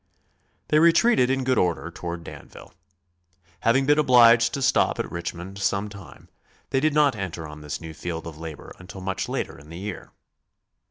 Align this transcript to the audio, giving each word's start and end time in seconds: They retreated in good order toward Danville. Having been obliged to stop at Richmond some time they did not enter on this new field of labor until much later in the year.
They 0.69 0.79
retreated 0.79 1.29
in 1.29 1.43
good 1.43 1.59
order 1.59 1.91
toward 1.91 2.23
Danville. 2.23 2.73
Having 3.59 3.85
been 3.85 3.99
obliged 3.99 4.51
to 4.55 4.61
stop 4.63 4.97
at 4.97 5.11
Richmond 5.11 5.59
some 5.59 5.89
time 5.89 6.27
they 6.71 6.79
did 6.79 6.95
not 6.95 7.15
enter 7.15 7.47
on 7.47 7.61
this 7.61 7.79
new 7.79 7.93
field 7.93 8.25
of 8.25 8.35
labor 8.39 8.73
until 8.79 9.01
much 9.01 9.29
later 9.29 9.59
in 9.59 9.69
the 9.69 9.77
year. 9.77 10.11